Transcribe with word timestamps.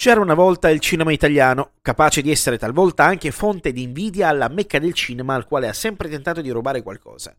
C'era 0.00 0.20
una 0.20 0.34
volta 0.34 0.70
il 0.70 0.78
cinema 0.78 1.10
italiano, 1.10 1.72
capace 1.82 2.22
di 2.22 2.30
essere 2.30 2.56
talvolta 2.56 3.02
anche 3.02 3.32
fonte 3.32 3.72
di 3.72 3.82
invidia 3.82 4.28
alla 4.28 4.46
mecca 4.46 4.78
del 4.78 4.92
cinema 4.92 5.34
al 5.34 5.44
quale 5.44 5.66
ha 5.66 5.72
sempre 5.72 6.08
tentato 6.08 6.40
di 6.40 6.50
rubare 6.50 6.82
qualcosa. 6.82 7.34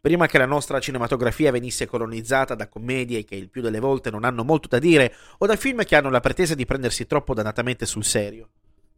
Prima 0.00 0.28
che 0.28 0.38
la 0.38 0.46
nostra 0.46 0.78
cinematografia 0.78 1.50
venisse 1.50 1.88
colonizzata 1.88 2.54
da 2.54 2.68
commedie 2.68 3.24
che 3.24 3.34
il 3.34 3.48
più 3.48 3.62
delle 3.62 3.80
volte 3.80 4.12
non 4.12 4.22
hanno 4.22 4.44
molto 4.44 4.68
da 4.68 4.78
dire 4.78 5.12
o 5.38 5.46
da 5.46 5.56
film 5.56 5.82
che 5.82 5.96
hanno 5.96 6.08
la 6.08 6.20
pretesa 6.20 6.54
di 6.54 6.64
prendersi 6.64 7.04
troppo 7.08 7.34
dannatamente 7.34 7.84
sul 7.84 8.04
serio. 8.04 8.48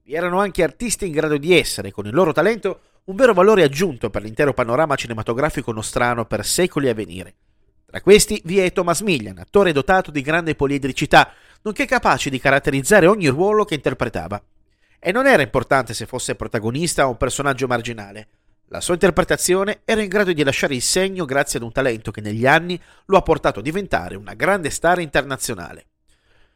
Vi 0.03 0.13
erano 0.13 0.39
anche 0.39 0.63
artisti 0.63 1.07
in 1.07 1.13
grado 1.13 1.39
di 1.39 1.57
essere, 1.57 1.93
con 1.93 2.05
il 2.05 2.13
loro 2.13 2.33
talento, 2.33 2.81
un 3.05 3.17
vero 3.17 3.33
valore 3.33 3.63
aggiunto 3.63 4.11
per 4.11 4.21
l'intero 4.21 4.53
panorama 4.53 4.95
cinematografico 4.95 5.73
nostrano 5.73 6.27
per 6.27 6.45
secoli 6.45 6.91
a 6.91 6.95
venire. 6.95 7.35
Tra 7.89 8.01
questi 8.01 8.43
vi 8.45 8.59
è 8.59 8.73
Thomas 8.73 9.01
Millian, 9.01 9.39
attore 9.39 9.71
dotato 9.71 10.11
di 10.11 10.21
grande 10.21 10.57
poliedricità, 10.57 11.33
nonché 11.63 11.87
capace 11.87 12.31
di 12.31 12.41
caratterizzare 12.41 13.07
ogni 13.07 13.29
ruolo 13.29 13.65
che 13.65 13.75
interpretava. 13.75 14.43
E 14.99 15.13
non 15.13 15.29
era 15.29 15.43
importante 15.43 15.95
se 15.95 16.05
fosse 16.05 16.35
protagonista 16.35 17.07
o 17.07 17.11
un 17.11 17.17
personaggio 17.17 17.69
marginale. 17.69 18.29
La 18.69 18.81
sua 18.81 18.95
interpretazione 18.95 19.83
era 19.85 20.03
in 20.03 20.09
grado 20.09 20.33
di 20.33 20.43
lasciare 20.43 20.75
il 20.75 20.83
segno 20.83 21.25
grazie 21.25 21.61
ad 21.61 21.65
un 21.65 21.71
talento 21.71 22.11
che 22.11 22.21
negli 22.21 22.45
anni 22.45 22.81
lo 23.05 23.17
ha 23.17 23.23
portato 23.23 23.61
a 23.61 23.63
diventare 23.63 24.17
una 24.17 24.35
grande 24.35 24.71
star 24.71 24.99
internazionale. 24.99 25.87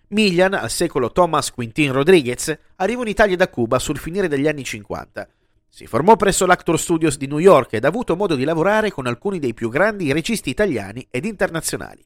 Millian, 0.08 0.54
al 0.54 0.70
secolo 0.70 1.12
Thomas 1.12 1.52
Quintin 1.52 1.92
Rodriguez, 1.92 2.58
arrivò 2.76 3.02
in 3.02 3.08
Italia 3.08 3.36
da 3.36 3.48
Cuba 3.48 3.78
sul 3.78 3.98
finire 3.98 4.26
degli 4.26 4.48
anni 4.48 4.64
50 4.64 5.28
si 5.70 5.86
formò 5.86 6.16
presso 6.16 6.46
l'Actor 6.46 6.78
Studios 6.78 7.16
di 7.16 7.28
New 7.28 7.38
York 7.38 7.74
ed 7.74 7.84
ha 7.84 7.88
avuto 7.88 8.16
modo 8.16 8.34
di 8.34 8.44
lavorare 8.44 8.90
con 8.90 9.06
alcuni 9.06 9.38
dei 9.38 9.54
più 9.54 9.70
grandi 9.70 10.12
registi 10.12 10.50
italiani 10.50 11.06
ed 11.10 11.24
internazionali. 11.24 12.04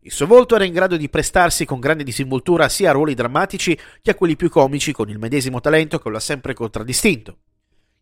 Il 0.00 0.10
suo 0.12 0.26
volto 0.26 0.56
era 0.56 0.64
in 0.64 0.72
grado 0.72 0.96
di 0.96 1.08
prestarsi 1.08 1.64
con 1.64 1.78
grande 1.78 2.02
disinvoltura 2.02 2.68
sia 2.68 2.90
a 2.90 2.92
ruoli 2.92 3.14
drammatici 3.14 3.78
che 4.02 4.10
a 4.10 4.14
quelli 4.14 4.36
più 4.36 4.50
comici 4.50 4.92
con 4.92 5.08
il 5.08 5.18
medesimo 5.18 5.60
talento 5.60 5.98
che 5.98 6.08
lo 6.08 6.16
ha 6.16 6.20
sempre 6.20 6.54
contraddistinto. 6.54 7.36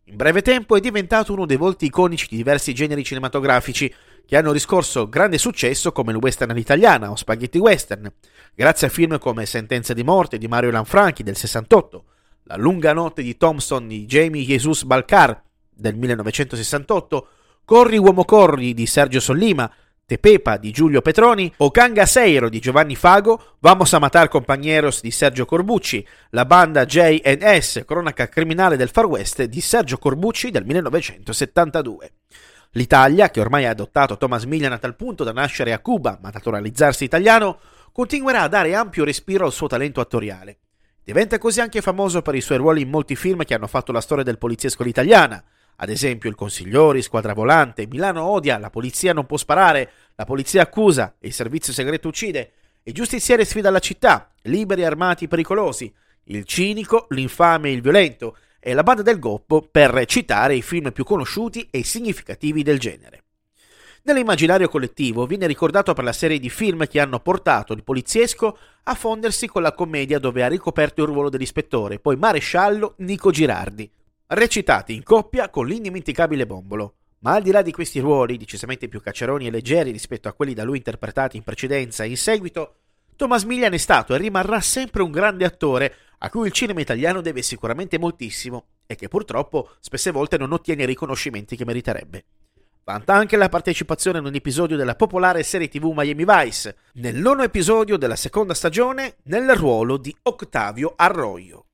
In 0.05 0.15
breve 0.15 0.41
tempo 0.41 0.75
è 0.75 0.79
diventato 0.79 1.33
uno 1.33 1.45
dei 1.45 1.57
volti 1.57 1.85
iconici 1.85 2.27
di 2.29 2.37
diversi 2.37 2.73
generi 2.73 3.03
cinematografici 3.03 3.93
che 4.25 4.35
hanno 4.35 4.51
riscorso 4.51 5.07
grande 5.09 5.37
successo 5.37 5.91
come 5.91 6.11
il 6.11 6.17
western 6.17 6.51
all'italiana 6.51 7.11
o 7.11 7.15
spaghetti 7.15 7.57
western, 7.57 8.11
grazie 8.55 8.87
a 8.87 8.89
film 8.89 9.19
come 9.19 9.45
Sentenza 9.45 9.93
di 9.93 10.03
morte 10.03 10.37
di 10.37 10.47
Mario 10.47 10.71
Lanfranchi 10.71 11.23
del 11.23 11.35
68, 11.35 12.05
la 12.47 12.55
lunga 12.55 12.93
notte 12.93 13.21
di 13.21 13.35
Thompson 13.35 13.87
di 13.87 14.05
Jamie 14.05 14.45
Jesus 14.45 14.83
Balcar 14.83 15.41
del 15.69 15.95
1968, 15.95 17.27
Corri 17.65 17.97
uomo 17.97 18.23
corri 18.23 18.73
di 18.73 18.85
Sergio 18.85 19.19
Sollima, 19.19 19.69
Tepepa 20.05 20.55
di 20.55 20.71
Giulio 20.71 21.01
Petroni 21.01 21.53
o 21.57 21.69
Canga 21.69 22.05
Seiro 22.05 22.47
di 22.47 22.59
Giovanni 22.59 22.95
Fago, 22.95 23.57
Vamos 23.59 23.93
a 23.93 23.99
matar 23.99 24.29
compañeros 24.29 25.01
di 25.01 25.11
Sergio 25.11 25.45
Corbucci, 25.45 26.07
la 26.29 26.45
banda 26.45 26.85
JNS, 26.85 27.83
cronaca 27.85 28.29
criminale 28.29 28.77
del 28.77 28.89
Far 28.89 29.07
West 29.07 29.43
di 29.43 29.59
Sergio 29.59 29.97
Corbucci 29.97 30.49
del 30.49 30.63
1972. 30.63 32.11
L'Italia, 32.71 33.29
che 33.29 33.41
ormai 33.41 33.65
ha 33.65 33.71
adottato 33.71 34.15
Thomas 34.15 34.45
Millian 34.45 34.71
a 34.71 34.77
tal 34.77 34.95
punto 34.95 35.25
da 35.25 35.33
nascere 35.33 35.73
a 35.73 35.79
Cuba 35.79 36.17
ma 36.21 36.29
naturalizzarsi 36.29 37.03
italiano, 37.03 37.59
continuerà 37.91 38.43
a 38.43 38.47
dare 38.47 38.73
ampio 38.75 39.03
respiro 39.03 39.45
al 39.45 39.51
suo 39.51 39.67
talento 39.67 39.99
attoriale. 39.99 40.59
Diventa 41.07 41.37
così 41.37 41.61
anche 41.61 41.79
famoso 41.79 42.21
per 42.21 42.35
i 42.35 42.41
suoi 42.41 42.57
ruoli 42.57 42.81
in 42.81 42.89
molti 42.89 43.15
film 43.15 43.45
che 43.45 43.53
hanno 43.53 43.67
fatto 43.67 43.93
la 43.93 44.01
storia 44.01 44.25
del 44.25 44.37
poliziesco 44.37 44.81
all'italiana, 44.81 45.41
ad 45.77 45.87
esempio 45.87 46.27
Il 46.27 46.35
Consigliori, 46.35 47.01
Squadra 47.01 47.31
Volante, 47.33 47.87
Milano 47.87 48.25
odia, 48.25 48.57
La 48.57 48.69
polizia 48.69 49.13
non 49.13 49.25
può 49.25 49.37
sparare, 49.37 49.89
La 50.15 50.25
polizia 50.25 50.63
accusa, 50.63 51.15
Il 51.19 51.31
servizio 51.31 51.71
segreto 51.71 52.09
uccide, 52.09 52.51
Il 52.83 52.91
giustiziere 52.91 53.45
sfida 53.45 53.69
la 53.69 53.79
città, 53.79 54.33
Liberi 54.41 54.83
armati 54.83 55.29
pericolosi, 55.29 55.89
Il 56.25 56.43
cinico, 56.43 57.05
L'infame 57.11 57.69
e 57.69 57.71
il 57.71 57.81
violento. 57.81 58.35
E 58.59 58.73
La 58.73 58.83
banda 58.83 59.01
del 59.01 59.17
Goppo 59.17 59.61
per 59.61 60.03
citare 60.07 60.55
i 60.55 60.61
film 60.61 60.91
più 60.91 61.05
conosciuti 61.05 61.69
e 61.71 61.85
significativi 61.85 62.63
del 62.63 62.79
genere. 62.79 63.26
Nell'immaginario 64.07 64.69
collettivo 64.69 65.25
viene 65.25 65.47
ricordato 65.47 65.91
per 65.91 66.05
la 66.05 66.13
serie 66.13 66.39
di 66.39 66.49
film 66.49 66.87
che 66.87 67.01
hanno 67.01 67.19
portato 67.19 67.73
il 67.73 67.83
poliziesco 67.83 68.57
a 68.83 68.95
fondersi 68.95 69.47
con 69.47 69.61
la 69.61 69.73
commedia 69.73 70.17
dove 70.17 70.43
ha 70.43 70.47
ricoperto 70.47 71.01
il 71.01 71.09
ruolo 71.09 71.27
dell'ispettore, 71.27 71.99
poi 71.99 72.15
maresciallo 72.15 72.93
Nico 72.99 73.31
Girardi, 73.31 73.91
recitati 74.27 74.95
in 74.95 75.03
coppia 75.03 75.49
con 75.49 75.67
l'indimenticabile 75.67 76.45
Bombolo. 76.45 76.93
Ma 77.19 77.33
al 77.33 77.41
di 77.41 77.51
là 77.51 77.61
di 77.61 77.73
questi 77.73 77.99
ruoli, 77.99 78.37
decisamente 78.37 78.87
più 78.87 79.01
cacceroni 79.01 79.47
e 79.47 79.51
leggeri 79.51 79.91
rispetto 79.91 80.29
a 80.29 80.33
quelli 80.33 80.53
da 80.53 80.63
lui 80.63 80.77
interpretati 80.77 81.35
in 81.35 81.43
precedenza 81.43 82.05
e 82.05 82.07
in 82.07 82.17
seguito, 82.17 82.75
Thomas 83.17 83.43
Millian 83.43 83.73
è 83.73 83.77
stato 83.77 84.15
e 84.15 84.19
rimarrà 84.19 84.61
sempre 84.61 85.03
un 85.03 85.11
grande 85.11 85.43
attore 85.43 85.93
a 86.19 86.29
cui 86.29 86.47
il 86.47 86.53
cinema 86.53 86.79
italiano 86.79 87.19
deve 87.19 87.41
sicuramente 87.41 87.99
moltissimo 87.99 88.67
e 88.85 88.95
che 88.95 89.09
purtroppo 89.09 89.71
spesse 89.81 90.11
volte 90.11 90.37
non 90.37 90.53
ottiene 90.53 90.83
i 90.83 90.85
riconoscimenti 90.85 91.57
che 91.57 91.65
meriterebbe. 91.65 92.23
Vanta 92.87 93.15
anche 93.15 93.35
la 93.35 93.49
partecipazione 93.49 94.19
in 94.19 94.25
un 94.25 94.33
episodio 94.33 94.77
della 94.77 94.95
popolare 94.95 95.43
serie 95.43 95.67
TV 95.67 95.91
Miami 95.93 96.23
Vice, 96.25 96.77
nel 96.93 97.17
nono 97.17 97.43
episodio 97.43 97.97
della 97.97 98.15
seconda 98.15 98.53
stagione, 98.53 99.17
nel 99.23 99.53
ruolo 99.57 99.97
di 99.97 100.15
Octavio 100.21 100.93
Arroyo. 100.95 101.65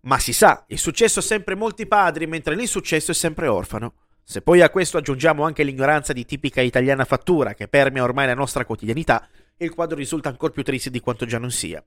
Ma 0.00 0.18
si 0.18 0.34
sa, 0.34 0.66
il 0.68 0.78
successo 0.78 1.20
ha 1.20 1.22
sempre 1.22 1.54
molti 1.54 1.86
padri, 1.86 2.26
mentre 2.26 2.54
l'insuccesso 2.54 3.12
è 3.12 3.14
sempre 3.14 3.46
orfano. 3.46 3.94
Se 4.22 4.42
poi 4.42 4.60
a 4.60 4.68
questo 4.68 4.98
aggiungiamo 4.98 5.44
anche 5.44 5.62
l'ignoranza 5.62 6.12
di 6.12 6.26
tipica 6.26 6.60
italiana 6.60 7.06
fattura 7.06 7.54
che 7.54 7.66
permea 7.66 8.02
ormai 8.02 8.26
la 8.26 8.34
nostra 8.34 8.66
quotidianità, 8.66 9.26
il 9.56 9.72
quadro 9.72 9.96
risulta 9.96 10.28
ancora 10.28 10.52
più 10.52 10.62
triste 10.62 10.90
di 10.90 11.00
quanto 11.00 11.24
già 11.24 11.38
non 11.38 11.50
sia. 11.50 11.82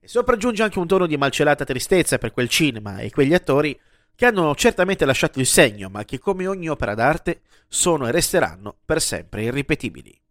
E 0.00 0.08
sopraggiunge 0.08 0.62
anche 0.62 0.78
un 0.78 0.86
tono 0.86 1.06
di 1.06 1.18
malcelata 1.18 1.66
tristezza 1.66 2.16
per 2.16 2.32
quel 2.32 2.48
cinema 2.48 3.00
e 3.00 3.10
quegli 3.10 3.34
attori 3.34 3.78
che 4.14 4.26
hanno 4.26 4.54
certamente 4.54 5.04
lasciato 5.04 5.40
il 5.40 5.46
segno, 5.46 5.88
ma 5.88 6.04
che 6.04 6.18
come 6.18 6.46
ogni 6.46 6.68
opera 6.68 6.94
d'arte 6.94 7.42
sono 7.68 8.06
e 8.06 8.12
resteranno 8.12 8.76
per 8.84 9.00
sempre 9.00 9.42
irripetibili. 9.44 10.21